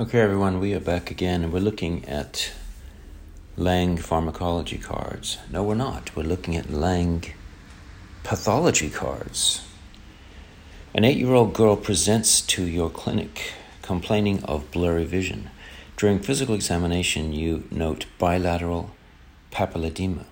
Okay, 0.00 0.20
everyone, 0.20 0.58
we 0.58 0.72
are 0.72 0.80
back 0.80 1.10
again 1.10 1.44
and 1.44 1.52
we're 1.52 1.60
looking 1.60 2.06
at 2.06 2.50
Lange 3.58 3.98
pharmacology 3.98 4.78
cards. 4.78 5.36
No, 5.50 5.62
we're 5.62 5.74
not. 5.74 6.16
We're 6.16 6.22
looking 6.22 6.56
at 6.56 6.72
Lange 6.72 7.34
pathology 8.24 8.88
cards. 8.88 9.60
An 10.94 11.04
eight 11.04 11.18
year 11.18 11.34
old 11.34 11.52
girl 11.52 11.76
presents 11.76 12.40
to 12.40 12.64
your 12.64 12.88
clinic 12.88 13.52
complaining 13.82 14.42
of 14.44 14.70
blurry 14.70 15.04
vision. 15.04 15.50
During 15.98 16.20
physical 16.20 16.54
examination, 16.54 17.34
you 17.34 17.64
note 17.70 18.06
bilateral 18.18 18.92
papilledema. 19.52 20.24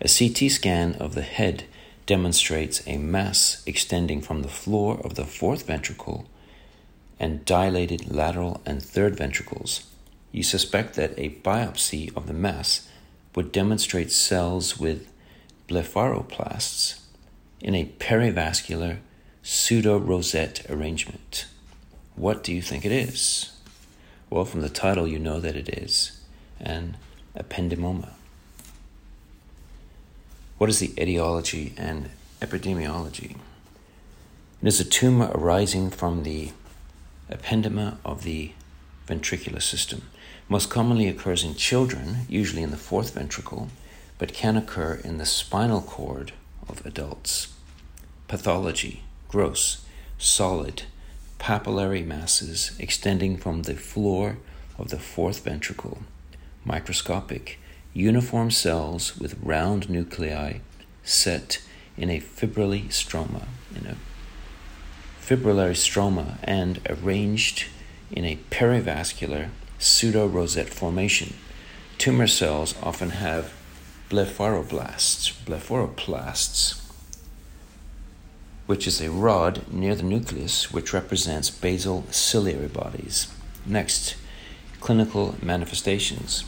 A 0.00 0.08
CT 0.08 0.50
scan 0.50 0.96
of 0.96 1.14
the 1.14 1.22
head 1.22 1.62
demonstrates 2.06 2.82
a 2.88 2.98
mass 2.98 3.62
extending 3.66 4.20
from 4.20 4.42
the 4.42 4.48
floor 4.48 5.00
of 5.04 5.14
the 5.14 5.24
fourth 5.24 5.64
ventricle 5.64 6.26
and 7.20 7.44
dilated 7.44 8.10
lateral 8.10 8.62
and 8.64 8.82
third 8.82 9.14
ventricles. 9.14 9.86
You 10.32 10.42
suspect 10.42 10.94
that 10.94 11.12
a 11.18 11.36
biopsy 11.44 12.16
of 12.16 12.26
the 12.26 12.32
mass 12.32 12.88
would 13.34 13.52
demonstrate 13.52 14.10
cells 14.10 14.80
with 14.80 15.06
blepharoplasts 15.68 17.00
in 17.60 17.74
a 17.74 17.92
perivascular 17.98 18.98
pseudo 19.42 19.98
rosette 19.98 20.68
arrangement. 20.70 21.46
What 22.16 22.42
do 22.42 22.52
you 22.52 22.62
think 22.62 22.84
it 22.84 22.92
is? 22.92 23.52
Well, 24.30 24.44
from 24.44 24.62
the 24.62 24.68
title, 24.68 25.06
you 25.06 25.18
know 25.18 25.40
that 25.40 25.56
it 25.56 25.68
is 25.68 26.20
an 26.58 26.96
ependymoma. 27.36 28.10
What 30.58 30.70
is 30.70 30.78
the 30.78 30.92
etiology 31.00 31.74
and 31.76 32.10
epidemiology? 32.40 33.36
It 34.62 34.68
is 34.68 34.80
a 34.80 34.84
tumor 34.84 35.30
arising 35.34 35.90
from 35.90 36.22
the 36.22 36.52
ependyma 37.30 37.96
of 38.04 38.22
the 38.22 38.52
ventricular 39.06 39.62
system. 39.62 40.02
Most 40.48 40.70
commonly 40.70 41.08
occurs 41.08 41.44
in 41.44 41.54
children, 41.54 42.26
usually 42.28 42.62
in 42.62 42.70
the 42.70 42.76
fourth 42.76 43.14
ventricle, 43.14 43.68
but 44.18 44.34
can 44.34 44.56
occur 44.56 44.94
in 45.04 45.18
the 45.18 45.26
spinal 45.26 45.80
cord 45.80 46.32
of 46.68 46.84
adults. 46.84 47.52
Pathology 48.28 49.02
gross, 49.28 49.84
solid, 50.18 50.82
papillary 51.38 52.04
masses 52.04 52.72
extending 52.80 53.36
from 53.36 53.62
the 53.62 53.74
floor 53.74 54.38
of 54.76 54.90
the 54.90 54.98
fourth 54.98 55.44
ventricle, 55.44 55.98
microscopic, 56.64 57.60
uniform 57.94 58.50
cells 58.50 59.16
with 59.18 59.38
round 59.40 59.88
nuclei 59.88 60.58
set 61.04 61.62
in 61.96 62.10
a 62.10 62.20
fibrillary 62.20 62.88
stroma, 62.88 63.44
fibrillary 65.30 65.76
stroma, 65.76 66.38
and 66.42 66.80
arranged 66.88 67.66
in 68.10 68.24
a 68.24 68.38
perivascular 68.50 69.48
pseudo 69.78 70.26
rosette 70.26 70.70
formation. 70.70 71.34
Tumor 71.98 72.26
cells 72.26 72.74
often 72.82 73.10
have 73.10 73.52
blepharoblasts, 74.08 75.32
blepharoplasts, 75.44 76.82
which 78.66 78.88
is 78.88 79.00
a 79.00 79.10
rod 79.10 79.62
near 79.72 79.94
the 79.94 80.02
nucleus 80.02 80.72
which 80.72 80.92
represents 80.92 81.48
basal 81.48 82.04
ciliary 82.10 82.66
bodies. 82.66 83.32
Next, 83.64 84.16
clinical 84.80 85.36
manifestations. 85.40 86.44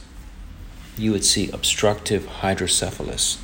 You 0.97 1.13
would 1.13 1.25
see 1.25 1.51
obstructive 1.51 2.27
hydrocephalus. 2.27 3.39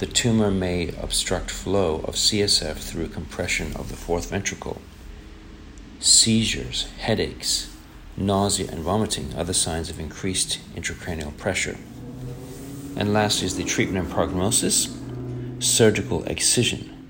The 0.00 0.06
tumor 0.06 0.50
may 0.50 0.88
obstruct 1.00 1.50
flow 1.50 2.00
of 2.08 2.16
CSF 2.16 2.76
through 2.76 3.08
compression 3.08 3.76
of 3.76 3.88
the 3.88 3.96
fourth 3.96 4.30
ventricle. 4.30 4.82
Seizures, 6.00 6.88
headaches, 6.98 7.74
nausea, 8.16 8.70
and 8.70 8.80
vomiting, 8.82 9.32
are 9.36 9.44
the 9.44 9.54
signs 9.54 9.88
of 9.88 10.00
increased 10.00 10.58
intracranial 10.74 11.36
pressure. 11.36 11.78
And 12.96 13.12
lastly 13.12 13.46
is 13.46 13.56
the 13.56 13.64
treatment 13.64 14.04
and 14.04 14.12
prognosis 14.12 14.96
surgical 15.58 16.24
excision 16.24 17.00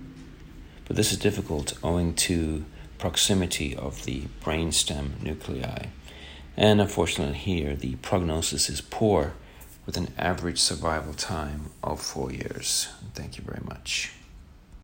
but 0.91 0.97
this 0.97 1.13
is 1.13 1.19
difficult 1.19 1.79
owing 1.85 2.13
to 2.15 2.65
proximity 2.99 3.77
of 3.77 4.05
the 4.07 4.25
brainstem 4.43 5.23
nuclei. 5.23 5.87
And 6.57 6.81
unfortunately, 6.81 7.39
here 7.39 7.77
the 7.77 7.95
prognosis 8.03 8.69
is 8.69 8.81
poor 8.81 9.35
with 9.87 9.97
an 9.97 10.09
average 10.19 10.59
survival 10.59 11.15
time 11.15 11.71
of 11.83 12.01
four 12.01 12.33
years. 12.33 12.89
Thank 13.15 13.39
you 13.39 13.45
very 13.45 13.63
much. 13.65 14.13